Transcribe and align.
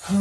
Tujuan 0.00 0.16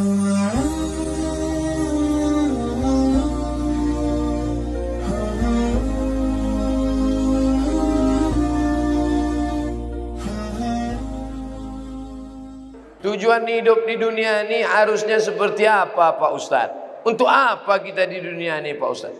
hidup 13.48 13.88
di 13.88 13.96
dunia 13.96 14.44
ini 14.44 14.68
harusnya 14.68 15.16
seperti 15.24 15.64
apa 15.64 16.20
Pak 16.20 16.32
Ustadz? 16.36 17.08
Untuk 17.08 17.32
apa 17.32 17.80
kita 17.80 18.04
di 18.04 18.20
dunia 18.20 18.60
ini 18.60 18.76
Pak 18.76 18.90
Ustadz? 18.92 19.16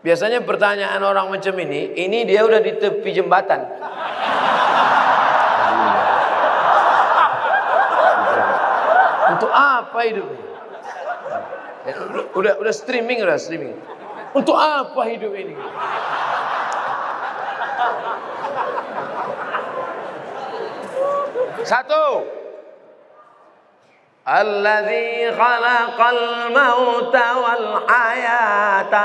Biasanya 0.00 0.40
pertanyaan 0.40 1.04
orang 1.04 1.28
macam 1.28 1.52
ini, 1.60 1.92
ini 2.00 2.24
dia 2.24 2.48
udah 2.48 2.64
di 2.64 2.80
tepi 2.80 3.12
jembatan. 3.12 3.60
Untuk 9.38 9.54
apa 9.54 9.98
hidup 10.02 10.26
ini? 10.26 10.46
Udah 12.34 12.58
udah 12.58 12.74
streaming 12.74 13.22
udah 13.22 13.38
streaming. 13.38 13.78
Untuk 14.34 14.58
apa 14.58 14.98
hidup 15.06 15.30
ini? 15.30 15.54
Satu. 21.62 22.26
Alladzi 24.26 25.30
khalaqal 25.30 26.50
mauta 26.50 27.26
wal 27.38 27.68
hayata. 27.86 29.04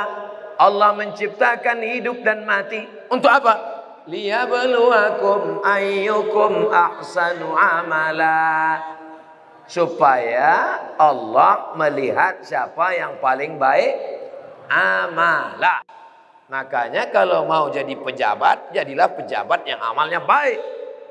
Allah 0.58 0.98
menciptakan 0.98 1.78
hidup 1.86 2.26
dan 2.26 2.42
mati. 2.50 2.82
Untuk 3.14 3.30
apa? 3.30 3.54
Liyabluwakum 4.10 5.62
ayyukum 5.62 6.74
ahsanu 6.74 7.54
amala. 7.54 9.03
Supaya 9.64 10.80
Allah 11.00 11.74
melihat 11.80 12.44
siapa 12.44 12.94
yang 12.94 13.18
paling 13.24 13.56
baik 13.56 13.96
amala. 14.68 15.84
Makanya 16.52 17.10
kalau 17.10 17.48
mau 17.48 17.72
jadi 17.72 17.96
pejabat, 17.96 18.76
jadilah 18.76 19.10
pejabat 19.16 19.64
yang 19.66 19.80
amalnya 19.80 20.22
baik. 20.22 20.60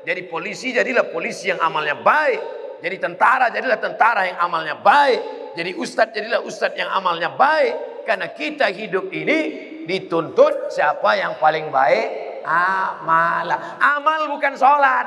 Jadi 0.04 0.28
polisi, 0.28 0.70
jadilah 0.76 1.08
polisi 1.08 1.48
yang 1.50 1.58
amalnya 1.62 1.98
baik. 1.98 2.40
Jadi 2.82 2.96
tentara, 2.98 3.48
jadilah 3.48 3.78
tentara 3.78 4.28
yang 4.28 4.38
amalnya 4.38 4.76
baik. 4.78 5.54
Jadi 5.56 5.78
ustadz, 5.78 6.14
jadilah 6.14 6.42
ustadz 6.44 6.78
yang 6.78 6.90
amalnya 6.92 7.32
baik. 7.32 8.04
Karena 8.04 8.34
kita 8.34 8.66
hidup 8.70 9.08
ini 9.14 9.38
dituntut 9.86 10.74
siapa 10.74 11.14
yang 11.18 11.38
paling 11.38 11.70
baik 11.70 12.06
amala. 12.42 13.78
Amal 13.78 14.26
bukan 14.30 14.54
sholat. 14.58 15.06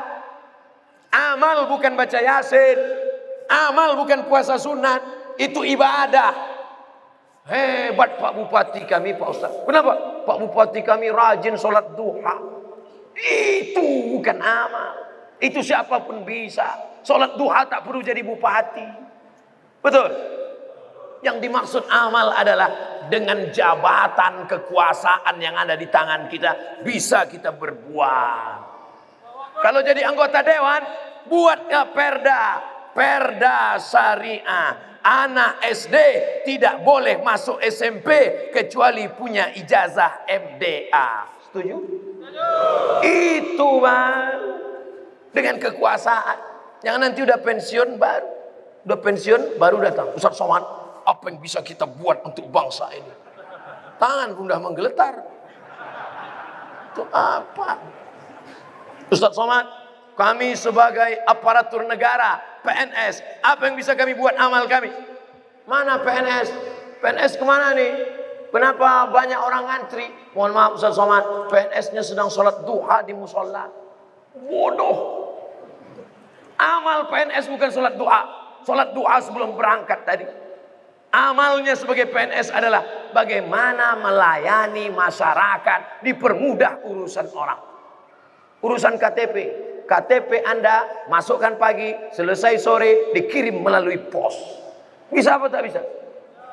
Amal 1.12 1.68
bukan 1.72 1.96
baca 1.96 2.20
yasin. 2.20 3.05
Amal 3.50 4.00
bukan 4.00 4.26
puasa 4.26 4.58
sunat. 4.58 5.02
Itu 5.38 5.62
ibadah. 5.62 6.56
Hebat 7.46 8.18
Pak 8.18 8.32
Bupati 8.34 8.82
kami 8.90 9.14
Pak 9.14 9.30
Ustaz. 9.30 9.54
Kenapa? 9.70 10.26
Pak 10.26 10.38
Bupati 10.42 10.82
kami 10.82 11.14
rajin 11.14 11.54
sholat 11.54 11.94
duha. 11.94 12.36
Itu 13.62 14.18
bukan 14.18 14.38
amal. 14.42 14.94
Itu 15.38 15.62
siapa 15.62 16.02
pun 16.04 16.26
bisa. 16.26 17.00
Sholat 17.06 17.38
duha 17.38 17.70
tak 17.70 17.86
perlu 17.86 18.02
jadi 18.02 18.26
bupati. 18.26 18.88
Betul? 19.86 20.10
Yang 21.22 21.38
dimaksud 21.46 21.84
amal 21.86 22.34
adalah 22.34 22.70
dengan 23.14 23.54
jabatan 23.54 24.50
kekuasaan 24.50 25.38
yang 25.38 25.54
ada 25.54 25.78
di 25.78 25.86
tangan 25.86 26.26
kita. 26.26 26.82
Bisa 26.82 27.30
kita 27.30 27.54
berbuat. 27.54 28.58
Kalau 29.62 29.80
jadi 29.86 30.02
anggota 30.10 30.42
dewan, 30.42 30.82
buatnya 31.30 31.82
perda. 31.94 32.75
Perda 32.96 33.76
syariah. 33.76 34.96
Anak 35.06 35.62
SD 35.62 35.96
tidak 36.48 36.82
boleh 36.82 37.22
masuk 37.22 37.62
SMP 37.62 38.10
kecuali 38.50 39.06
punya 39.14 39.54
ijazah 39.54 40.26
MDA. 40.26 41.10
Setuju? 41.46 41.78
Itu 43.06 43.70
bang. 43.86 44.40
Dengan 45.30 45.62
kekuasaan. 45.62 46.38
Jangan 46.82 47.02
nanti 47.06 47.22
udah 47.22 47.38
pensiun 47.38 48.02
baru. 48.02 48.30
Udah 48.88 48.98
pensiun 49.02 49.42
baru 49.62 49.78
datang. 49.84 50.16
Ustaz 50.18 50.34
Somad, 50.40 50.64
apa 51.06 51.24
yang 51.30 51.38
bisa 51.38 51.62
kita 51.62 51.86
buat 51.86 52.26
untuk 52.26 52.50
bangsa 52.50 52.90
ini? 52.96 53.14
Tangan 54.02 54.34
pun 54.34 54.50
udah 54.50 54.62
menggeletar. 54.62 55.14
Itu 56.94 57.06
apa? 57.14 57.78
Ustaz 59.14 59.38
Somad, 59.38 59.70
kami 60.18 60.58
sebagai 60.58 61.22
aparatur 61.30 61.86
negara, 61.86 62.55
PNS, 62.66 63.46
apa 63.46 63.62
yang 63.70 63.78
bisa 63.78 63.94
kami 63.94 64.18
buat 64.18 64.34
amal 64.34 64.66
kami? 64.66 64.90
Mana 65.70 66.02
PNS? 66.02 66.50
PNS 67.00 67.38
ke 67.38 67.46
mana 67.46 67.78
nih? 67.78 67.94
Kenapa 68.50 69.12
banyak 69.12 69.38
orang 69.38 69.64
ngantri? 69.68 70.08
Mohon 70.34 70.52
maaf 70.56 70.72
Ustaz 70.80 70.96
Somad, 70.96 71.52
PNS-nya 71.52 72.02
sedang 72.02 72.32
sholat 72.32 72.64
duha 72.64 73.04
di 73.06 73.14
musola. 73.14 73.68
Bodoh. 74.34 74.98
Amal 76.56 77.12
PNS 77.12 77.52
bukan 77.52 77.70
sholat 77.70 78.00
duha. 78.00 78.22
Sholat 78.64 78.96
duha 78.96 79.20
sebelum 79.22 79.60
berangkat 79.60 80.08
tadi. 80.08 80.26
Amalnya 81.12 81.76
sebagai 81.80 82.12
PNS 82.12 82.52
adalah 82.52 83.12
bagaimana 83.16 83.96
melayani 84.00 84.92
masyarakat, 84.92 86.04
dipermudah 86.04 86.84
urusan 86.84 87.28
orang. 87.32 87.60
Urusan 88.60 89.00
KTP, 89.00 89.36
KTP 89.86 90.42
Anda 90.42 91.08
masukkan 91.08 91.56
pagi, 91.62 91.94
selesai 92.12 92.58
sore, 92.58 93.14
dikirim 93.14 93.62
melalui 93.62 94.02
pos. 94.02 94.34
Bisa 95.14 95.38
apa 95.38 95.48
tak 95.48 95.62
bisa? 95.66 95.82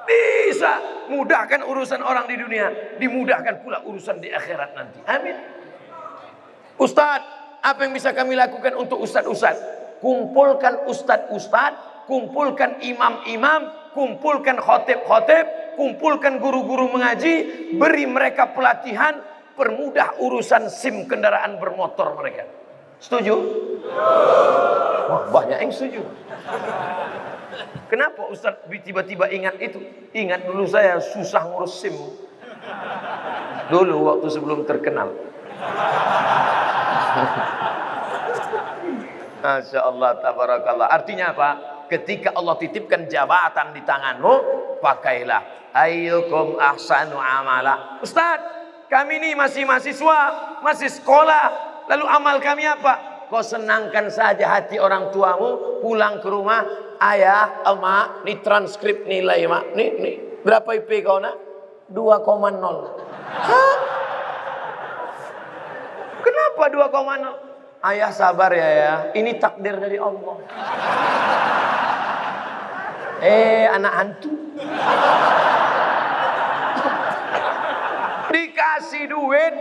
Bisa. 0.05 0.73
Mudahkan 1.09 1.65
urusan 1.65 2.01
orang 2.05 2.29
di 2.29 2.37
dunia, 2.37 2.97
dimudahkan 3.01 3.65
pula 3.65 3.81
urusan 3.89 4.21
di 4.21 4.29
akhirat 4.29 4.71
nanti. 4.77 5.01
Amin. 5.09 5.37
Ustadz, 6.77 7.61
apa 7.65 7.79
yang 7.85 7.93
bisa 7.97 8.13
kami 8.13 8.37
lakukan 8.37 8.77
untuk 8.77 9.01
ustadz-ustadz? 9.01 10.01
Kumpulkan 10.03 10.89
ustadz-ustadz, 10.91 12.09
kumpulkan 12.11 12.83
imam-imam, 12.83 13.93
kumpulkan 13.95 14.59
khotib-khotib, 14.59 15.77
kumpulkan 15.79 16.43
guru-guru 16.43 16.91
mengaji, 16.91 17.35
beri 17.79 18.05
mereka 18.05 18.51
pelatihan, 18.51 19.21
permudah 19.55 20.19
urusan 20.19 20.67
SIM 20.69 21.07
kendaraan 21.07 21.61
bermotor 21.63 22.19
mereka. 22.19 22.62
Setuju? 23.03 23.35
Wah, 25.11 25.27
banyak 25.35 25.59
yang 25.59 25.75
setuju. 25.75 26.07
Kenapa 27.91 28.31
Ustaz 28.31 28.63
tiba-tiba 28.87 29.27
ingat 29.29 29.59
itu? 29.59 29.83
Ingat 30.15 30.47
dulu 30.47 30.65
saya 30.71 31.03
susah 31.03 31.51
ngurus 31.51 31.83
SIM. 31.83 31.99
Dulu 33.69 33.97
waktu 34.07 34.27
sebelum 34.31 34.65
terkenal. 34.65 35.11
Masya 39.43 39.83
Allah, 39.83 40.23
tabarakallah. 40.23 40.87
Artinya 40.87 41.35
apa? 41.35 41.51
Ketika 41.91 42.31
Allah 42.39 42.55
titipkan 42.57 43.11
jabatan 43.11 43.75
di 43.75 43.83
tanganmu, 43.83 44.35
pakailah. 44.79 45.75
Ayyukum 45.75 46.63
ahsanu 46.63 47.19
amala. 47.19 47.99
Ustaz, 47.99 48.39
kami 48.87 49.19
ini 49.19 49.35
masih 49.35 49.67
mahasiswa, 49.67 50.19
masih 50.63 50.89
sekolah. 50.89 51.72
Lalu 51.91 52.05
amal 52.07 52.37
kami 52.39 52.63
apa? 52.67 53.27
Kau 53.33 53.41
senangkan 53.41 54.13
saja 54.13 54.45
hati 54.45 54.77
orang 54.77 55.09
tuamu, 55.09 55.81
pulang 55.81 56.21
ke 56.21 56.29
rumah, 56.29 56.61
ayah, 57.01 57.65
emak, 57.65 58.29
ini 58.29 58.45
transkrip 58.45 59.09
nilai, 59.09 59.49
mak. 59.49 59.73
Nih, 59.73 59.91
nih. 59.97 60.17
Berapa 60.45 60.77
IP 60.77 61.01
kau 61.01 61.17
nak? 61.17 61.33
2,0. 61.89 62.29
Hah? 63.33 63.77
Kenapa 66.21 66.63
2,0? 66.69 67.53
Ayah 67.83 68.15
sabar 68.15 68.55
ya 68.55 68.69
ya, 68.69 68.95
ini 69.19 69.43
takdir 69.43 69.75
dari 69.81 69.99
Allah. 69.99 70.37
Eh, 73.23 73.67
anak 73.67 73.93
hantu. 73.97 74.31
Dikasih 78.31 79.11
duit 79.11 79.55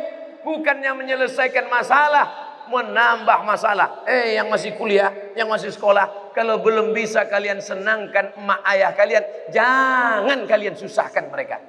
bukannya 0.44 0.92
menyelesaikan 0.98 1.70
masalah, 1.72 2.26
menambah 2.70 3.40
masalah. 3.44 4.06
Eh, 4.06 4.38
yang 4.38 4.48
masih 4.48 4.76
kuliah, 4.78 5.12
yang 5.34 5.50
masih 5.50 5.74
sekolah, 5.74 6.34
kalau 6.36 6.62
belum 6.64 6.96
bisa 6.96 7.28
kalian 7.28 7.60
senangkan 7.60 8.36
emak 8.38 8.60
ayah 8.72 8.92
kalian, 8.96 9.24
jangan 9.52 10.46
kalian 10.48 10.76
susahkan 10.78 11.28
mereka. 11.28 11.60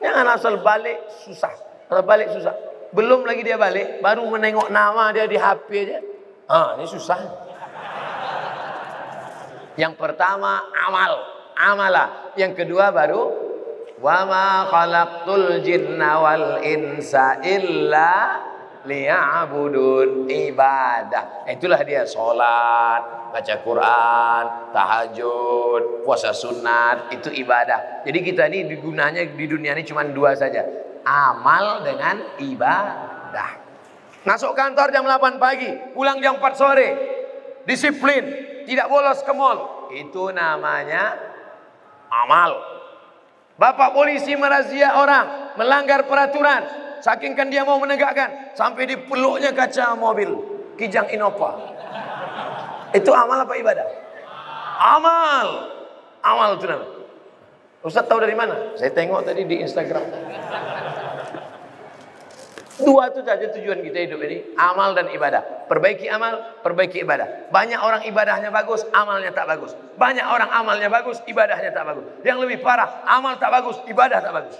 Jangan 0.00 0.36
asal 0.36 0.60
balik 0.60 1.08
susah, 1.24 1.52
asal 1.88 2.02
balik 2.04 2.28
susah. 2.32 2.54
Belum 2.92 3.24
lagi 3.28 3.44
dia 3.44 3.60
balik, 3.60 4.00
baru 4.00 4.24
menengok 4.28 4.68
nama 4.72 5.12
dia 5.12 5.28
di 5.28 5.36
HP 5.36 5.68
aja. 5.88 5.98
Ah, 6.46 6.78
ini 6.78 6.86
susah. 6.86 7.18
Yang 9.76 9.94
pertama 10.00 10.72
amal, 10.88 11.12
amala. 11.52 12.32
Yang 12.32 12.64
kedua 12.64 12.88
baru 12.88 13.45
wa 14.00 14.18
ma 14.28 14.48
khalaqtul 14.68 15.62
jinna 15.64 16.20
wal 16.20 16.60
insa 16.60 17.40
illa 17.40 18.42
liya'budun 18.86 20.30
ibadah. 20.30 21.44
Itulah 21.50 21.82
dia 21.82 22.06
sholat, 22.06 23.30
baca 23.34 23.54
Quran, 23.60 24.44
tahajud, 24.70 26.06
puasa 26.06 26.30
sunat, 26.30 27.10
itu 27.12 27.28
ibadah. 27.34 28.06
Jadi 28.06 28.18
kita 28.22 28.46
ini 28.48 28.70
digunanya 28.70 29.26
di 29.26 29.44
dunia 29.44 29.74
ini 29.74 29.82
cuma 29.82 30.06
dua 30.06 30.32
saja. 30.38 30.62
Amal 31.06 31.86
dengan 31.86 32.22
ibadah. 32.40 33.50
Masuk 34.26 34.58
kantor 34.58 34.90
jam 34.90 35.06
8 35.06 35.38
pagi, 35.38 35.70
pulang 35.94 36.18
jam 36.18 36.42
4 36.42 36.58
sore. 36.58 36.88
Disiplin, 37.62 38.26
tidak 38.66 38.90
bolos 38.90 39.22
ke 39.22 39.30
mall. 39.30 39.90
Itu 39.94 40.34
namanya 40.34 41.14
amal. 42.10 42.75
Bapak 43.56 43.96
polisi 43.96 44.36
merazia 44.36 45.00
orang, 45.00 45.56
melanggar 45.56 46.04
peraturan, 46.04 46.86
Saking 47.06 47.36
kan 47.36 47.52
dia 47.52 47.62
mau 47.62 47.78
menegakkan 47.78 48.52
sampai 48.56 48.88
dipeluknya 48.88 49.52
kaca 49.52 49.94
mobil 49.94 50.32
Kijang 50.74 51.06
Innova. 51.12 51.54
Itu 52.90 53.12
amal 53.12 53.44
apa 53.44 53.54
ibadah? 53.54 53.86
Amal. 54.76 55.46
Amal 56.24 56.58
itu 56.58 56.66
namanya. 56.66 56.96
Ustaz 57.86 58.10
tahu 58.10 58.18
dari 58.18 58.34
mana? 58.34 58.74
Saya 58.74 58.90
tengok 58.90 59.22
tadi 59.22 59.46
di 59.46 59.62
Instagram. 59.62 60.02
Dua 62.76 63.08
itu 63.08 63.24
saja 63.24 63.48
tujuan 63.56 63.80
kita 63.80 64.04
hidup 64.04 64.20
ini, 64.20 64.52
amal 64.60 64.92
dan 64.92 65.08
ibadah. 65.08 65.64
Perbaiki 65.64 66.12
amal, 66.12 66.60
perbaiki 66.60 67.00
ibadah. 67.00 67.48
Banyak 67.48 67.80
orang 67.80 68.04
ibadahnya 68.04 68.52
bagus, 68.52 68.84
amalnya 68.92 69.32
tak 69.32 69.48
bagus. 69.48 69.72
Banyak 69.96 70.26
orang 70.28 70.52
amalnya 70.52 70.92
bagus, 70.92 71.16
ibadahnya 71.24 71.72
tak 71.72 71.88
bagus. 71.88 72.04
Yang 72.20 72.44
lebih 72.44 72.60
parah, 72.60 73.00
amal 73.08 73.40
tak 73.40 73.48
bagus, 73.48 73.80
ibadah 73.88 74.20
tak 74.20 74.28
bagus. 74.28 74.56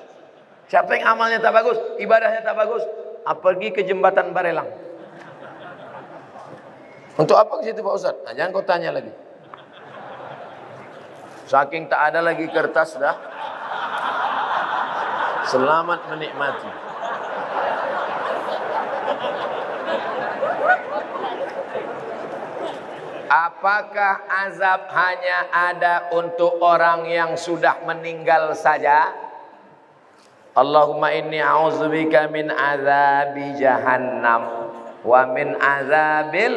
Siapa 0.72 0.96
yang 0.96 1.12
amalnya 1.12 1.44
tak 1.44 1.52
bagus, 1.52 1.76
ibadahnya 2.00 2.40
tak 2.40 2.56
bagus, 2.56 2.82
ah, 3.28 3.36
pergi 3.36 3.68
ke 3.76 3.84
jembatan 3.84 4.32
Barelang. 4.32 4.70
Untuk 7.20 7.36
apa 7.36 7.60
ke 7.60 7.68
situ 7.68 7.84
Pak 7.84 7.94
Ustaz? 8.00 8.16
Nah, 8.24 8.32
jangan 8.32 8.50
kau 8.56 8.64
tanya 8.64 8.96
lagi. 8.96 9.12
Saking 11.52 11.92
tak 11.92 12.00
ada 12.12 12.24
lagi 12.24 12.48
kertas 12.48 12.96
dah. 12.96 13.16
Selamat 15.44 16.08
menikmati. 16.10 16.85
Apakah 23.56 24.28
azab 24.28 24.92
hanya 24.92 25.48
ada 25.48 26.12
untuk 26.12 26.60
orang 26.60 27.08
yang 27.08 27.40
sudah 27.40 27.80
meninggal 27.88 28.52
saja? 28.52 29.16
Allahumma 30.52 31.08
inni 31.16 31.40
a'udzubika 31.40 32.28
min 32.28 32.52
azabi 32.52 33.56
jahannam 33.56 34.68
wa 35.00 35.20
min 35.32 35.56
azabil 35.56 36.56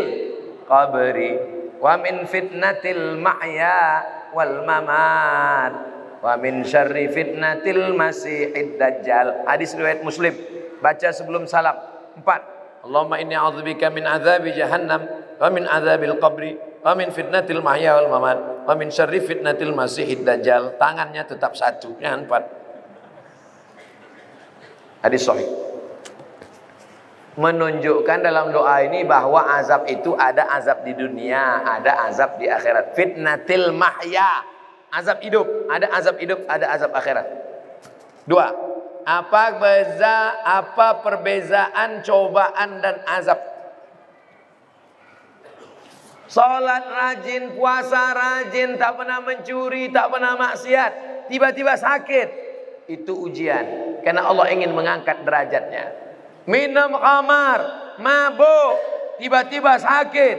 qabri 0.67 1.39
wa 1.79 1.95
min 2.03 2.27
fitnatil 2.27 3.15
ma'ya 3.15 4.03
wal 4.35 4.67
mamat 4.67 5.71
wa 6.19 6.35
min 6.35 6.67
syarri 6.67 7.07
fitnatil 7.15 7.95
masiihid 7.95 8.75
dajjal. 8.75 9.47
Hadis 9.47 9.71
riwayat 9.71 10.03
muslim. 10.03 10.35
Baca 10.83 11.15
sebelum 11.15 11.47
salam. 11.47 11.79
Empat. 12.19 12.43
Allahumma 12.83 13.23
inni 13.23 13.39
a'udzubika 13.39 13.87
min 13.87 14.03
azabi 14.03 14.51
jahannam 14.51 15.07
wa 15.39 15.47
min 15.47 15.63
azabil 15.63 16.19
qabri 16.19 16.68
wa 16.79 16.93
min 16.95 17.11
fitnatil 17.11 17.59
mahya 17.59 17.99
wal 17.99 18.09
mamat 18.19 18.37
wa 18.67 18.73
min 18.75 18.87
syarri 18.87 19.19
fitnatil 19.19 19.75
masiihid 19.75 20.23
dajjal 20.23 20.79
tangannya 20.79 21.23
tetap 21.27 21.55
satu 21.55 21.99
yang 21.99 22.23
empat 22.23 22.59
Hadis 24.99 25.23
sahih. 25.23 25.47
Menunjukkan 27.39 28.19
dalam 28.19 28.51
doa 28.51 28.83
ini 28.83 29.07
bahwa 29.07 29.47
azab 29.55 29.87
itu 29.87 30.11
ada 30.19 30.51
azab 30.51 30.83
di 30.83 30.91
dunia, 30.91 31.63
ada 31.63 32.11
azab 32.11 32.35
di 32.35 32.51
akhirat. 32.51 32.99
Fitnatil 32.99 33.71
mahya. 33.71 34.43
Azab 34.91 35.23
hidup, 35.23 35.47
ada 35.71 35.87
azab 35.95 36.19
hidup, 36.19 36.43
ada 36.51 36.67
azab 36.75 36.91
akhirat. 36.91 37.27
Dua. 38.27 38.51
Apa 39.07 39.55
beza 39.55 40.43
apa 40.43 40.99
perbezaan 40.99 42.03
cobaan 42.03 42.83
dan 42.83 42.99
azab? 43.07 43.39
Salat 46.29 46.85
rajin, 46.85 47.57
puasa 47.57 48.13
rajin, 48.13 48.77
tak 48.77 49.01
pernah 49.01 49.17
mencuri, 49.17 49.89
tak 49.89 50.13
pernah 50.13 50.37
maksiat, 50.37 50.91
tiba-tiba 51.25 51.73
sakit. 51.73 52.27
Itu 52.85 53.17
ujian. 53.25 53.97
Karena 54.05 54.29
Allah 54.29 54.53
ingin 54.53 54.69
mengangkat 54.77 55.25
derajatnya. 55.25 55.89
Minum 56.45 56.93
khamar, 56.93 57.59
mabuk, 57.97 58.77
tiba-tiba 59.17 59.81
sakit. 59.81 60.37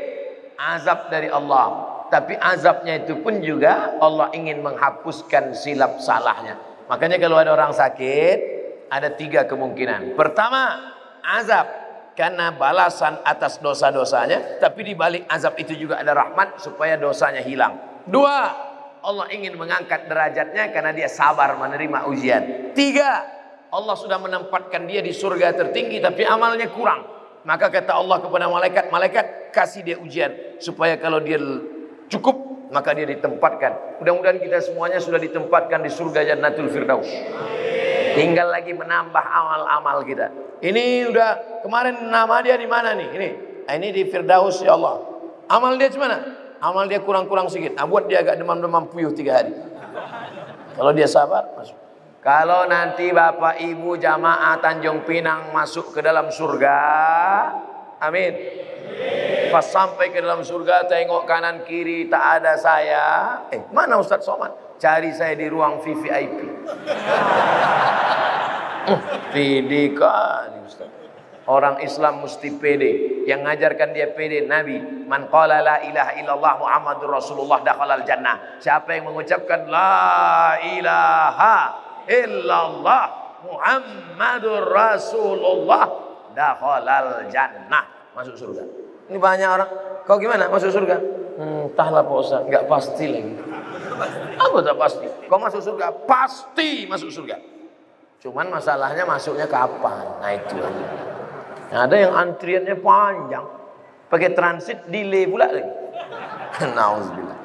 Azab 0.55 1.11
dari 1.11 1.27
Allah. 1.27 1.99
Tapi 2.07 2.39
azabnya 2.39 3.03
itu 3.03 3.19
pun 3.23 3.43
juga 3.43 3.99
Allah 3.99 4.31
ingin 4.35 4.63
menghapuskan 4.63 5.59
silap 5.59 5.99
salahnya. 6.03 6.59
Makanya 6.87 7.19
kalau 7.19 7.39
ada 7.39 7.51
orang 7.55 7.75
sakit, 7.75 8.39
ada 8.91 9.15
tiga 9.15 9.47
kemungkinan. 9.47 10.19
Pertama, 10.19 10.75
azab 11.23 11.90
karena 12.15 12.53
balasan 12.55 13.23
atas 13.23 13.59
dosa-dosanya, 13.63 14.61
tapi 14.63 14.87
di 14.87 14.95
balik 14.95 15.27
azab 15.31 15.57
itu 15.57 15.75
juga 15.77 16.03
ada 16.03 16.13
rahmat 16.15 16.61
supaya 16.61 16.99
dosanya 16.99 17.41
hilang. 17.41 18.05
Dua, 18.07 18.39
Allah 19.01 19.27
ingin 19.33 19.57
mengangkat 19.57 20.09
derajatnya 20.11 20.75
karena 20.75 20.93
dia 20.93 21.09
sabar 21.09 21.57
menerima 21.57 22.09
ujian. 22.11 22.43
Tiga, 22.77 23.25
Allah 23.71 23.95
sudah 23.97 24.19
menempatkan 24.21 24.85
dia 24.85 25.01
di 25.01 25.15
surga 25.15 25.57
tertinggi 25.57 26.03
tapi 26.03 26.27
amalnya 26.27 26.69
kurang. 26.69 27.07
Maka 27.41 27.73
kata 27.73 27.97
Allah 27.97 28.21
kepada 28.21 28.53
malaikat, 28.53 28.93
malaikat 28.93 29.27
kasih 29.57 29.81
dia 29.81 29.97
ujian 29.97 30.61
supaya 30.61 31.01
kalau 31.01 31.25
dia 31.25 31.41
cukup 32.13 32.51
maka 32.71 32.95
dia 32.95 33.09
ditempatkan. 33.09 33.99
Mudah-mudahan 34.03 34.39
kita 34.39 34.61
semuanya 34.63 35.03
sudah 35.03 35.19
ditempatkan 35.19 35.83
di 35.83 35.91
surga 35.91 36.23
Jannatul 36.35 36.69
Firdaus. 36.71 37.09
Tinggal 38.17 38.49
lagi 38.51 38.73
menambah 38.75 39.25
amal-amal 39.25 40.03
kita. 40.07 40.31
Ini 40.61 41.09
udah 41.09 41.63
kemarin 41.65 42.11
nama 42.11 42.41
dia 42.45 42.57
di 42.57 42.69
mana 42.69 42.93
nih? 42.95 43.09
Ini. 43.17 43.31
Nah, 43.67 43.75
ini 43.79 43.89
di 43.95 44.03
Firdaus 44.09 44.61
ya 44.61 44.75
Allah. 44.75 45.01
Amal 45.47 45.79
dia 45.79 45.89
di 45.89 45.99
mana? 46.01 46.19
Amal 46.61 46.87
dia 46.91 47.01
kurang-kurang 47.01 47.49
sedikit. 47.49 47.79
Nah, 47.79 47.87
buat 47.89 48.11
dia 48.11 48.21
agak 48.21 48.37
demam-demam 48.37 48.91
puyuh 48.91 49.15
tiga 49.15 49.41
hari. 49.41 49.55
Kalau 50.77 50.93
dia 50.93 51.09
sabar, 51.09 51.51
masuk. 51.57 51.77
Kalau 52.21 52.69
nanti 52.69 53.09
Bapak 53.17 53.65
Ibu 53.65 53.97
jamaah 53.97 54.61
Tanjung 54.61 55.09
Pinang 55.09 55.57
masuk 55.57 55.97
ke 55.97 56.05
dalam 56.05 56.29
surga, 56.29 56.79
amin. 57.97 58.33
Pas 59.49 59.65
sampai 59.65 60.13
ke 60.13 60.21
dalam 60.21 60.45
surga 60.45 60.85
tengok 60.85 61.25
kanan 61.25 61.65
kiri 61.65 62.13
tak 62.13 62.45
ada 62.45 62.61
saya. 62.61 63.05
Eh, 63.49 63.65
mana 63.73 63.97
Ustaz 63.97 64.23
Somad? 64.23 64.70
Cari 64.81 65.13
saya 65.13 65.37
di 65.37 65.45
ruang 65.45 65.85
VVIP. 65.85 66.39
pede 69.31 69.83
kali 69.93 70.59
Ustaz. 70.65 70.89
Orang 71.45 71.85
Islam 71.85 72.25
mesti 72.25 72.49
pede. 72.57 73.23
Yang 73.29 73.41
ngajarkan 73.45 73.93
dia 73.93 74.09
pede 74.17 74.49
Nabi. 74.49 75.05
Man 75.05 75.29
qala 75.29 75.61
la 75.61 75.85
ilaha 75.85 76.17
illallah 76.17 76.53
Muhammadur 76.65 77.13
Rasulullah 77.13 77.61
dakhalal 77.61 78.09
jannah. 78.09 78.57
Siapa 78.57 78.97
yang 78.97 79.13
mengucapkan 79.13 79.69
la 79.69 80.57
ilaha 80.65 81.57
illallah 82.09 83.05
Muhammadur 83.45 84.65
Rasulullah 84.65 85.85
dakhalal 86.33 87.29
jannah 87.29 88.01
masuk 88.15 88.37
surga. 88.37 88.65
Ini 89.11 89.19
banyak 89.19 89.49
orang, 89.49 89.71
kau 90.07 90.19
gimana 90.21 90.47
masuk 90.53 90.71
surga? 90.71 90.97
Hmm, 91.41 91.73
entahlah 91.73 92.05
Pak 92.05 92.17
Ustaz, 92.21 92.41
enggak 92.47 92.65
pasti 92.69 93.05
lagi. 93.11 93.33
Apa 94.37 94.59
tak 94.65 94.77
pasti? 94.79 95.07
Kau 95.29 95.41
masuk 95.41 95.61
surga, 95.61 95.93
pasti 96.09 96.87
masuk 96.89 97.11
surga. 97.13 97.37
Cuman 98.21 98.53
masalahnya 98.53 99.09
masuknya 99.09 99.49
kapan? 99.49 100.05
Nah 100.21 100.31
itu. 100.37 100.57
Nah, 101.73 101.87
ada 101.89 101.97
yang 101.97 102.13
antriannya 102.13 102.77
panjang. 102.77 103.47
Pakai 104.11 104.35
transit 104.35 104.91
delay 104.91 105.25
pula 105.25 105.49
lagi. 105.49 105.73
Nauzubillah. 106.77 107.39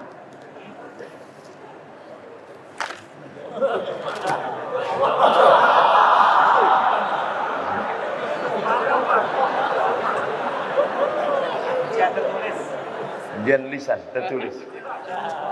Ujian 13.46 13.70
lisan 13.70 14.02
tertulis. 14.10 14.75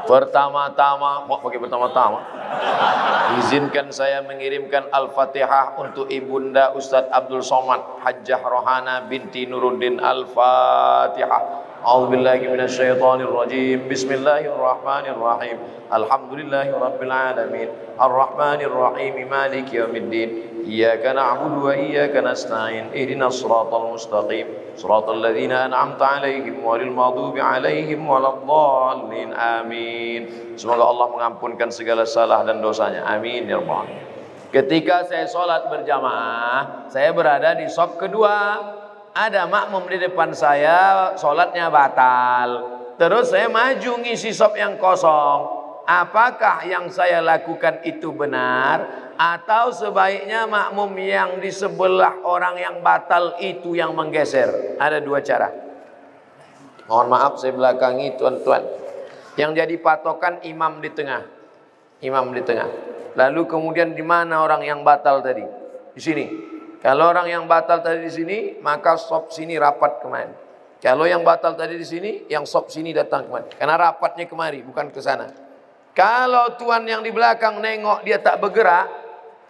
Pertama-tama, 0.09 1.29
mau 1.29 1.39
pakai 1.43 1.61
pertama-tama. 1.61 2.21
Izinkan 3.45 3.93
saya 3.93 4.25
mengirimkan 4.25 4.89
Al-Fatihah 4.89 5.77
untuk 5.77 6.09
Ibunda 6.09 6.73
Ustadz 6.73 7.13
Abdul 7.13 7.45
Somad 7.45 8.01
Hajjah 8.01 8.41
Rohana 8.41 9.05
binti 9.05 9.45
Nuruddin 9.45 10.01
Al-Fatihah. 10.01 11.69
أعوذ 11.79 12.11
بالله 12.11 12.41
من 12.51 12.61
الشيطان 12.61 13.23
الرجيم 13.23 13.87
بسم 13.87 14.11
الله 14.11 14.51
الرحمن 14.51 15.05
الرحيم 15.15 15.57
الحمد 15.95 16.31
لله 16.35 16.67
رب 16.75 17.01
العالمين 17.03 17.69
الرحمن 18.03 18.61
الرحيم 18.67 19.15
مالك 19.31 19.67
يوم 19.73 19.95
الدين 19.97 20.29
إياك 20.69 21.07
نعبد 21.07 21.65
وإياك 21.65 22.17
نستعين 22.17 22.91
اهدنا 22.95 23.27
الصراط 23.27 23.75
المستقيم 23.75 24.47
صراط 24.77 25.09
الذين 25.09 25.53
أنعمت 25.53 26.03
عليهم 26.03 26.65
وللمغضوب 26.65 27.39
عليهم 27.39 28.01
ولا 28.09 28.29
الضالين 28.29 29.33
آمين 29.33 30.23
Semoga 30.59 30.91
Allah 30.91 31.07
mengampunkan 31.15 31.71
segala 31.71 32.03
salah 32.03 32.43
dan 32.43 32.59
dosanya. 32.59 33.07
Amin 33.07 33.47
ya 33.47 33.63
rabbal 33.63 33.87
alamin. 33.87 34.03
Ketika 34.51 35.07
saya 35.07 35.31
sholat 35.31 35.71
berjamaah, 35.71 36.91
saya 36.91 37.15
berada 37.15 37.55
di 37.55 37.71
sop 37.71 37.95
kedua. 37.95 38.59
Ada 39.15 39.47
makmum 39.47 39.87
di 39.87 40.03
depan 40.03 40.35
saya, 40.35 41.15
sholatnya 41.15 41.71
batal. 41.71 42.49
Terus 42.99 43.31
saya 43.31 43.47
maju 43.47 44.03
ngisi 44.03 44.35
sop 44.35 44.59
yang 44.59 44.75
kosong. 44.83 45.47
Apakah 45.87 46.67
yang 46.67 46.91
saya 46.91 47.23
lakukan 47.23 47.87
itu 47.87 48.11
benar? 48.11 49.02
Atau 49.14 49.70
sebaiknya 49.70 50.50
makmum 50.50 50.90
yang 50.98 51.38
di 51.38 51.54
sebelah 51.54 52.26
orang 52.26 52.58
yang 52.58 52.76
batal 52.82 53.38
itu 53.38 53.78
yang 53.78 53.94
menggeser? 53.94 54.78
Ada 54.82 54.98
dua 55.00 55.22
cara. 55.22 55.54
Mohon 56.90 57.08
maaf 57.14 57.34
saya 57.40 57.54
belakangi 57.54 58.18
tuan-tuan. 58.18 58.66
Yang 59.38 59.52
jadi 59.64 59.76
patokan 59.80 60.42
imam 60.44 60.82
di 60.82 60.90
tengah. 60.92 61.24
Imam 62.04 62.34
di 62.34 62.42
tengah. 62.44 62.70
Lalu 63.14 63.46
kemudian 63.46 63.94
di 63.94 64.02
mana 64.02 64.42
orang 64.42 64.66
yang 64.66 64.82
batal 64.82 65.22
tadi? 65.22 65.46
Di 65.94 66.02
sini. 66.02 66.26
Kalau 66.84 67.08
orang 67.16 67.32
yang 67.32 67.48
batal 67.48 67.80
tadi 67.80 68.04
di 68.04 68.12
sini, 68.12 68.38
maka 68.60 69.00
sop 69.00 69.32
sini 69.32 69.56
rapat 69.56 70.04
kemari. 70.04 70.36
Kalau 70.84 71.08
yang 71.08 71.24
batal 71.24 71.56
tadi 71.56 71.80
di 71.80 71.88
sini, 71.88 72.28
yang 72.28 72.44
sop 72.44 72.68
sini 72.68 72.92
datang 72.92 73.32
kemari. 73.32 73.56
Karena 73.56 73.80
rapatnya 73.80 74.28
kemari, 74.28 74.60
bukan 74.68 74.92
ke 74.92 75.00
sana. 75.00 75.32
Kalau 75.96 76.58
tuan 76.60 76.84
yang 76.84 77.06
di 77.06 77.14
belakang 77.14 77.62
nengok 77.62 78.04
dia 78.04 78.20
tak 78.20 78.42
bergerak, 78.42 79.03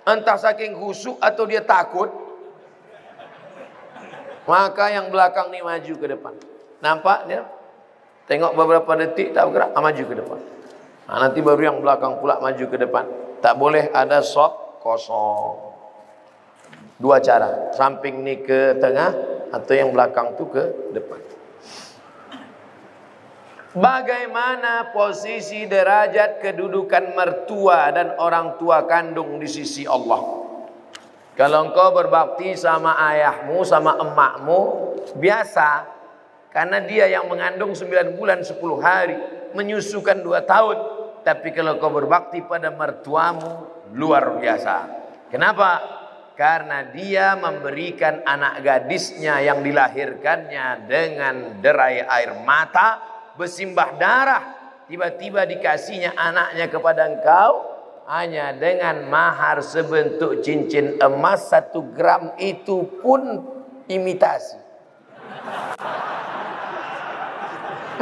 entah 0.03 0.37
saking 0.39 0.75
khusyuk 0.75 1.19
atau 1.19 1.43
dia 1.47 1.63
takut, 1.63 2.11
maka 4.43 4.91
yang 4.91 5.07
belakang 5.07 5.51
ni 5.51 5.63
maju 5.63 5.93
ke 5.95 6.07
depan. 6.07 6.33
Nampak 6.83 7.31
dia? 7.31 7.47
Tengok 8.27 8.55
beberapa 8.55 8.91
detik 8.99 9.35
tak 9.35 9.51
bergerak, 9.51 9.75
ah, 9.75 9.81
maju 9.83 10.03
ke 10.03 10.15
depan. 10.15 10.39
Nah, 11.03 11.17
nanti 11.27 11.39
baru 11.43 11.61
yang 11.61 11.77
belakang 11.83 12.19
pula 12.23 12.39
maju 12.39 12.65
ke 12.67 12.77
depan. 12.79 13.05
Tak 13.43 13.59
boleh 13.59 13.91
ada 13.91 14.23
sop 14.23 14.79
kosong. 14.79 15.75
Dua 16.95 17.19
cara. 17.19 17.75
Samping 17.75 18.23
ni 18.23 18.39
ke 18.39 18.79
tengah 18.79 19.11
atau 19.51 19.73
yang 19.75 19.91
belakang 19.91 20.39
tu 20.39 20.47
ke 20.47 20.91
depan. 20.95 21.19
Bagaimana 23.73 24.93
posisi 24.93 25.65
derajat 25.65 26.45
kedudukan 26.45 27.17
mertua 27.17 27.89
dan 27.89 28.13
orang 28.21 28.61
tua 28.61 28.85
kandung 28.85 29.41
di 29.41 29.49
sisi 29.49 29.89
Allah? 29.89 30.45
Kalau 31.33 31.65
engkau 31.65 31.89
berbakti 31.89 32.53
sama 32.53 32.93
ayahmu, 32.93 33.65
sama 33.65 33.97
emakmu, 33.97 34.61
biasa. 35.17 35.89
Karena 36.53 36.85
dia 36.85 37.09
yang 37.09 37.25
mengandung 37.25 37.73
9 37.73 38.13
bulan 38.13 38.45
10 38.45 38.61
hari, 38.77 39.17
menyusukan 39.57 40.21
2 40.21 40.45
tahun. 40.45 40.77
Tapi 41.25 41.49
kalau 41.49 41.81
kau 41.81 41.89
berbakti 41.89 42.45
pada 42.45 42.69
mertuamu 42.69 43.65
luar 43.97 44.37
biasa. 44.37 44.75
Kenapa? 45.33 45.81
Karena 46.37 46.93
dia 46.93 47.33
memberikan 47.33 48.21
anak 48.21 48.61
gadisnya 48.61 49.41
yang 49.41 49.65
dilahirkannya 49.65 50.85
dengan 50.85 51.57
derai 51.57 52.05
air 52.05 52.37
mata, 52.45 53.12
bersimbah 53.39 53.97
darah, 53.97 54.43
tiba-tiba 54.87 55.45
dikasihnya 55.47 56.13
anaknya 56.13 56.65
kepada 56.69 57.01
engkau 57.09 57.51
hanya 58.07 58.51
dengan 58.55 59.07
mahar 59.07 59.63
sebentuk 59.63 60.43
cincin 60.43 60.99
emas 60.99 61.47
satu 61.47 61.93
gram 61.95 62.35
itu 62.37 62.99
pun 62.99 63.47
imitasi. 63.87 64.59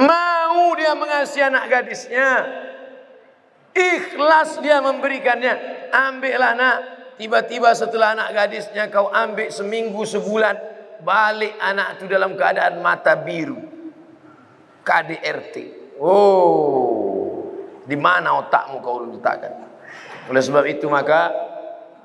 Mau 0.01 0.73
dia 0.73 0.95
mengasihi 0.97 1.43
anak 1.45 1.65
gadisnya, 1.69 2.29
Ikhlas 3.71 4.59
dia 4.59 4.83
memberikannya. 4.83 5.53
Ambillah 5.91 6.53
nak. 6.59 6.77
Tiba-tiba 7.15 7.71
setelah 7.71 8.17
anak 8.17 8.29
gadisnya 8.35 8.91
kau 8.91 9.07
ambil 9.07 9.47
seminggu 9.47 10.03
sebulan. 10.03 10.55
Balik 11.01 11.55
anak 11.57 11.97
itu 11.97 12.05
dalam 12.11 12.35
keadaan 12.35 12.83
mata 12.83 13.15
biru. 13.15 13.70
KDRT. 14.81 15.55
Oh. 16.01 17.49
Di 17.85 17.97
mana 17.97 18.41
otakmu 18.41 18.81
kau 18.81 19.05
letakkan? 19.05 19.53
Oleh 20.29 20.41
sebab 20.41 20.63
itu 20.69 20.85
maka 20.87 21.33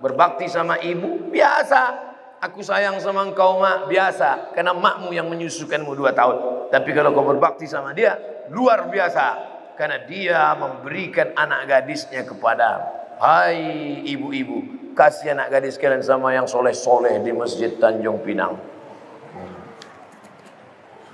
berbakti 0.01 0.49
sama 0.49 0.81
ibu 0.81 1.29
biasa. 1.33 2.09
Aku 2.41 2.61
sayang 2.61 3.01
sama 3.01 3.25
engkau 3.25 3.61
mak 3.61 3.89
biasa. 3.89 4.53
Karena 4.53 4.77
makmu 4.77 5.13
yang 5.13 5.29
menyusukanmu 5.29 5.93
dua 5.97 6.13
tahun. 6.13 6.69
Tapi 6.69 6.91
kalau 6.93 7.17
kau 7.17 7.25
berbakti 7.25 7.65
sama 7.65 7.97
dia 7.97 8.17
luar 8.51 8.87
biasa 8.91 9.57
karena 9.77 10.03
dia 10.09 10.57
memberikan 10.57 11.37
anak 11.37 11.69
gadisnya 11.69 12.25
kepada 12.25 12.81
hai 13.21 14.01
ibu-ibu 14.09 14.93
kasih 14.97 15.37
anak 15.37 15.53
gadis 15.53 15.77
kalian 15.77 16.01
sama 16.01 16.33
yang 16.33 16.49
soleh-soleh 16.49 17.21
di 17.21 17.33
masjid 17.37 17.77
Tanjung 17.77 18.25
Pinang 18.25 18.57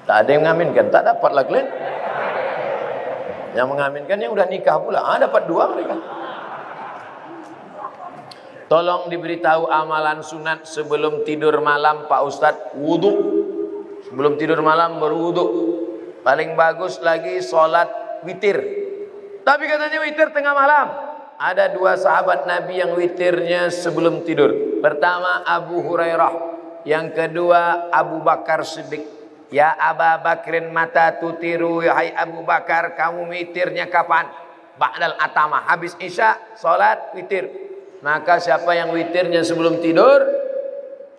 tak 0.08 0.16
ada 0.26 0.30
yang 0.30 0.42
mengaminkan 0.44 0.90
tak 0.90 1.02
dapatlah 1.06 1.42
kalian 1.46 1.68
yang 3.52 3.68
mengaminkan 3.68 4.16
yang 4.16 4.32
udah 4.32 4.46
nikah 4.48 4.80
pula 4.80 5.00
ah 5.04 5.18
dapat 5.20 5.42
dua 5.44 5.70
mereka 5.72 5.96
tolong 8.66 9.12
diberitahu 9.12 9.68
amalan 9.68 10.24
sunat 10.24 10.64
sebelum 10.64 11.22
tidur 11.28 11.60
malam 11.60 12.08
Pak 12.08 12.20
Ustadz 12.24 12.72
wudhu 12.80 13.12
sebelum 14.08 14.40
tidur 14.40 14.64
malam 14.64 14.96
berwudhu 14.96 15.46
paling 16.22 16.54
bagus 16.54 17.02
lagi 17.02 17.42
solat 17.42 17.90
witir. 18.26 18.58
Tapi 19.42 19.64
katanya 19.66 19.98
witir 20.02 20.30
tengah 20.30 20.54
malam. 20.54 20.86
Ada 21.42 21.74
dua 21.74 21.98
sahabat 21.98 22.46
Nabi 22.46 22.78
yang 22.78 22.94
witirnya 22.94 23.66
sebelum 23.74 24.22
tidur. 24.22 24.78
Pertama 24.78 25.42
Abu 25.42 25.82
Hurairah. 25.82 26.54
Yang 26.86 27.06
kedua 27.18 27.90
Abu 27.90 28.22
Bakar 28.22 28.62
Siddiq. 28.62 29.21
Ya 29.52 29.76
Aba 29.76 30.18
Bakrin 30.24 30.72
mata 30.72 31.20
tutiru. 31.20 31.84
Hai 31.84 32.16
Abu 32.16 32.40
Bakar 32.42 32.96
kamu 32.96 33.28
witirnya 33.28 33.92
kapan? 33.92 34.26
Ba'dal 34.80 35.20
atama. 35.20 35.60
Habis 35.68 35.92
isya 36.00 36.40
salat 36.56 37.12
witir. 37.12 37.52
Maka 38.00 38.40
siapa 38.40 38.72
yang 38.72 38.96
witirnya 38.96 39.44
sebelum 39.44 39.84
tidur. 39.84 40.24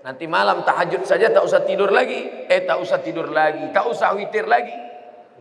Nanti 0.01 0.25
malam 0.27 0.65
tahajud 0.65 1.05
saja 1.05 1.29
tak 1.29 1.45
usah 1.45 1.61
tidur 1.63 1.93
lagi. 1.93 2.49
Eh 2.49 2.65
tak 2.65 2.81
usah 2.81 2.99
tidur 2.99 3.29
lagi. 3.29 3.69
Tak 3.69 3.85
usah 3.87 4.17
witir 4.17 4.49
lagi 4.49 4.93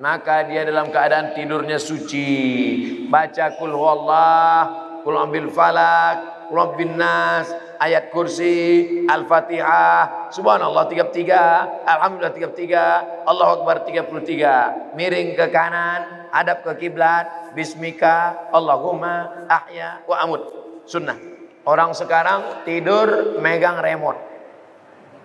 maka 0.02 0.48
dia 0.50 0.66
dalam 0.66 0.88
keadaan 0.88 1.30
tidurnya 1.36 1.76
suci 1.76 3.06
baca 3.06 3.54
kul 3.54 3.70
huwallah 3.70 4.60
kul 5.06 5.14
ambil 5.14 5.46
falak 5.52 6.48
kul 6.48 6.74
bin 6.74 6.96
nas 6.96 7.46
ayat 7.82 8.14
kursi 8.14 8.86
al-fatihah 9.10 10.30
subhanallah 10.30 10.86
33 10.86 11.82
alhamdulillah 11.82 12.34
33 12.54 13.26
Allahu 13.26 13.50
akbar 13.62 13.82
33 13.82 14.94
miring 14.94 15.34
ke 15.34 15.46
kanan 15.50 16.30
hadap 16.30 16.62
ke 16.62 16.86
kiblat 16.86 17.50
bismika 17.58 18.46
Allahumma 18.54 19.46
ahya 19.50 20.06
wa 20.06 20.22
amut 20.22 20.42
sunnah 20.86 21.18
orang 21.66 21.90
sekarang 21.90 22.62
tidur 22.62 23.42
megang 23.42 23.82
remote 23.82 24.22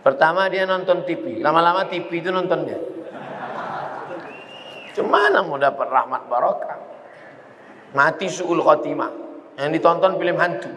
pertama 0.02 0.50
dia 0.50 0.66
nonton 0.66 1.06
TV 1.06 1.38
lama-lama 1.46 1.86
TV 1.86 2.10
itu 2.10 2.34
nonton 2.34 2.66
dia 2.66 2.82
Cemana 4.98 5.46
mau 5.46 5.62
dapat 5.62 5.94
rahmat 5.94 6.26
barokah? 6.26 6.78
Mati 7.94 8.26
su'ul 8.26 8.66
khotimah. 8.66 9.14
Yang 9.62 9.78
ditonton 9.78 10.18
film 10.18 10.38
hantu. 10.42 10.74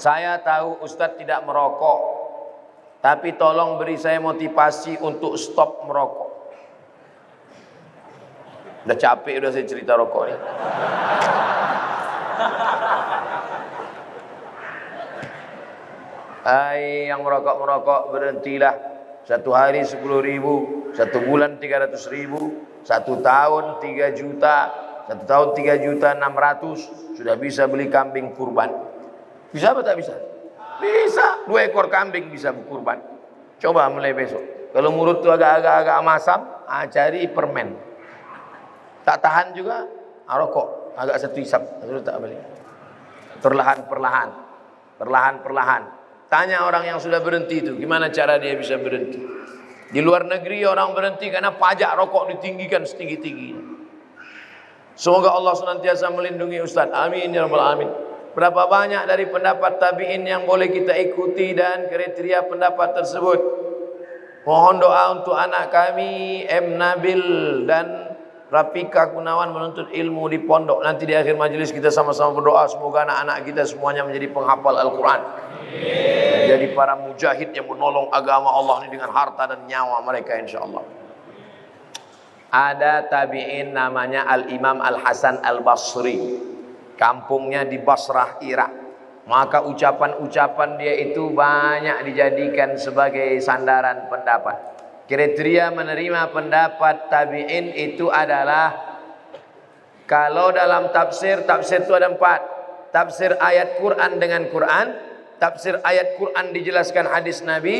Saya 0.00 0.40
tahu 0.40 0.80
Ustadz 0.80 1.20
tidak 1.20 1.44
merokok. 1.44 2.00
Tapi 3.04 3.36
tolong 3.36 3.76
beri 3.76 4.00
saya 4.00 4.16
motivasi 4.16 4.96
untuk 5.04 5.36
stop 5.36 5.84
merokok. 5.84 6.30
Udah 8.88 8.96
capek 8.96 9.44
udah 9.44 9.52
saya 9.52 9.68
cerita 9.68 9.92
rokok 10.00 10.24
ini. 10.24 10.40
Hai 16.48 17.12
yang 17.12 17.20
merokok-merokok 17.20 18.00
berhentilah. 18.08 18.74
Satu 19.28 19.52
hari 19.52 19.84
sepuluh 19.84 20.24
ribu, 20.24 20.88
satu 20.96 21.20
bulan 21.28 21.60
300 21.60 21.92
ribu, 22.08 22.64
satu 22.88 23.20
tahun 23.20 23.84
3 23.84 24.16
juta, 24.16 24.56
satu 25.04 25.22
tahun 25.28 25.48
3 25.52 25.84
juta 25.84 26.16
600 26.16 27.20
sudah 27.20 27.36
bisa 27.36 27.68
beli 27.68 27.92
kambing 27.92 28.32
kurban. 28.32 28.89
Bisa 29.50 29.74
apa 29.74 29.82
tak 29.82 29.98
bisa? 29.98 30.14
Bisa, 30.80 31.44
dua 31.44 31.68
ekor 31.68 31.92
kambing 31.92 32.32
bisa 32.32 32.54
kurban. 32.54 32.98
Coba 33.60 33.92
mulai 33.92 34.16
besok. 34.16 34.72
Kalau 34.72 34.94
mulut 34.94 35.20
tu 35.20 35.28
agak-agak 35.28 35.74
agak 35.84 35.98
masam, 36.00 36.40
ah, 36.64 36.86
cari 36.86 37.26
permen. 37.28 37.74
Tak 39.04 39.18
tahan 39.20 39.46
juga, 39.52 39.84
ah, 40.24 40.36
rokok. 40.38 40.96
Agak 40.96 41.20
satu 41.20 41.38
isap, 41.42 41.62
terus 41.82 42.00
tak 42.06 42.16
balik. 42.22 42.38
Perlahan-perlahan. 43.42 44.28
Perlahan-perlahan. 44.96 45.82
Tanya 46.30 46.62
orang 46.62 46.86
yang 46.86 46.98
sudah 47.02 47.18
berhenti 47.18 47.58
itu, 47.58 47.74
gimana 47.74 48.08
cara 48.14 48.38
dia 48.38 48.54
bisa 48.54 48.78
berhenti? 48.78 49.18
Di 49.90 49.98
luar 49.98 50.22
negeri 50.22 50.62
orang 50.62 50.94
berhenti 50.94 51.26
karena 51.26 51.50
pajak 51.50 51.98
rokok 51.98 52.30
ditinggikan 52.30 52.86
setinggi-tingginya. 52.86 53.82
Semoga 54.94 55.34
Allah 55.34 55.58
senantiasa 55.58 56.06
melindungi 56.14 56.62
Ustaz. 56.62 56.86
Amin 56.94 57.34
ya 57.34 57.42
rabbal 57.42 57.58
alamin. 57.58 57.90
Berapa 58.30 58.70
banyak 58.70 59.10
dari 59.10 59.26
pendapat 59.26 59.82
tabi'in 59.82 60.22
yang 60.22 60.46
boleh 60.46 60.70
kita 60.70 60.94
ikuti 60.94 61.50
dan 61.54 61.90
kriteria 61.90 62.46
pendapat 62.46 63.02
tersebut. 63.02 63.40
Mohon 64.46 64.76
doa 64.80 65.02
untuk 65.18 65.36
anak 65.36 65.68
kami 65.68 66.46
M 66.48 66.78
Nabil 66.78 67.22
dan 67.68 68.16
Rafika 68.50 69.12
Kunawan 69.12 69.52
menuntut 69.54 69.92
ilmu 69.92 70.26
di 70.30 70.42
pondok. 70.42 70.82
Nanti 70.82 71.06
di 71.06 71.14
akhir 71.14 71.36
majlis 71.36 71.70
kita 71.70 71.92
sama-sama 71.92 72.34
berdoa 72.34 72.66
semoga 72.66 73.06
anak-anak 73.06 73.46
kita 73.46 73.62
semuanya 73.66 74.02
menjadi 74.02 74.32
penghafal 74.32 74.74
Al-Qur'an. 74.78 75.22
Jadi 76.50 76.74
para 76.74 76.98
mujahid 76.98 77.54
yang 77.54 77.68
menolong 77.68 78.10
agama 78.10 78.50
Allah 78.50 78.86
ini 78.86 78.98
dengan 78.98 79.14
harta 79.14 79.46
dan 79.46 79.70
nyawa 79.70 80.02
mereka 80.02 80.34
insyaallah 80.34 81.00
ada 82.50 83.06
tabi'in 83.06 83.70
namanya 83.70 84.26
Al-Imam 84.26 84.82
Al-Hasan 84.82 85.38
Al-Basri. 85.40 86.18
Kampungnya 87.00 87.64
di 87.64 87.80
Basrah, 87.80 88.36
Irak. 88.44 88.92
Maka 89.24 89.64
ucapan-ucapan 89.64 90.76
dia 90.76 91.00
itu 91.00 91.32
banyak 91.32 92.04
dijadikan 92.12 92.76
sebagai 92.76 93.40
sandaran 93.40 94.12
pendapat. 94.12 94.76
Kriteria 95.08 95.72
menerima 95.72 96.28
pendapat 96.28 97.08
tabi'in 97.08 97.72
itu 97.72 98.12
adalah 98.12 98.90
kalau 100.04 100.52
dalam 100.52 100.92
tafsir, 100.92 101.46
tafsir 101.48 101.88
itu 101.88 101.94
ada 101.96 102.12
empat. 102.12 102.40
Tafsir 102.90 103.38
ayat 103.38 103.78
Quran 103.78 104.18
dengan 104.18 104.50
Quran, 104.50 104.92
tafsir 105.38 105.78
ayat 105.86 106.18
Quran 106.18 106.50
dijelaskan 106.50 107.06
hadis 107.06 107.40
Nabi, 107.40 107.76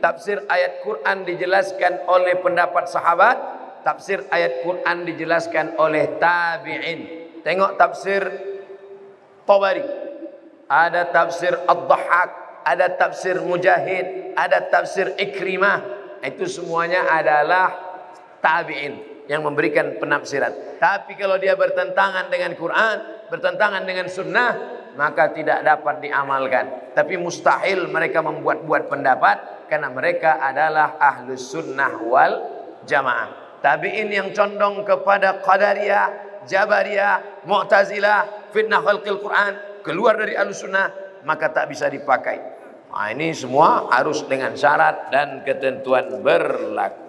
tafsir 0.00 0.40
ayat 0.48 0.80
Quran 0.80 1.28
dijelaskan 1.28 2.08
oleh 2.08 2.40
pendapat 2.40 2.88
sahabat, 2.88 3.36
tafsir 3.84 4.24
ayat 4.32 4.64
Quran 4.64 5.04
dijelaskan 5.04 5.76
oleh 5.76 6.16
tabi'in. 6.16 7.00
Tengok 7.44 7.76
tafsir 7.76 8.24
Tabari. 9.44 9.84
Ada 10.64 11.12
tafsir 11.12 11.52
Ad-Dhahhak, 11.52 12.30
ada 12.64 12.86
tafsir 12.96 13.36
Mujahid, 13.44 14.32
ada 14.34 14.64
tafsir 14.68 15.12
Ikrimah. 15.20 15.84
Itu 16.24 16.48
semuanya 16.48 17.04
adalah 17.04 17.68
tabi'in 18.40 19.24
yang 19.28 19.44
memberikan 19.44 20.00
penafsiran. 20.00 20.80
Tapi 20.80 21.16
kalau 21.20 21.36
dia 21.36 21.52
bertentangan 21.56 22.32
dengan 22.32 22.56
Quran, 22.56 23.28
bertentangan 23.28 23.84
dengan 23.84 24.08
sunnah, 24.08 24.50
maka 24.96 25.32
tidak 25.36 25.60
dapat 25.64 26.00
diamalkan. 26.00 26.96
Tapi 26.96 27.20
mustahil 27.20 27.88
mereka 27.88 28.24
membuat-buat 28.24 28.88
pendapat 28.88 29.68
karena 29.68 29.88
mereka 29.92 30.40
adalah 30.40 30.96
ahlus 31.00 31.52
sunnah 31.52 32.00
wal 32.04 32.32
jamaah. 32.88 33.60
Tabi'in 33.64 34.12
yang 34.12 34.28
condong 34.36 34.84
kepada 34.84 35.40
Qadariyah, 35.40 36.06
Jabariyah, 36.44 37.48
Mu'tazilah, 37.48 38.43
fitnah 38.54 38.78
khalqil 38.86 39.18
Quran, 39.18 39.82
keluar 39.82 40.14
dari 40.14 40.38
al-sunnah, 40.38 41.18
maka 41.26 41.50
tak 41.50 41.66
bisa 41.74 41.90
dipakai. 41.90 42.38
Nah, 42.94 43.10
ini 43.10 43.34
semua 43.34 43.90
harus 43.90 44.22
dengan 44.30 44.54
syarat 44.54 45.10
dan 45.10 45.42
ketentuan 45.42 46.22
berlaku. 46.22 47.02